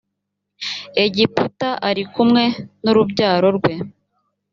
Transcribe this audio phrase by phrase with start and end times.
[1.03, 2.43] egiputa ari kumwe
[2.83, 3.73] n’urubyaro rwe